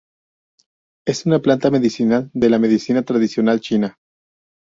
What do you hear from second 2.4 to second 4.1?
la medicina tradicional china.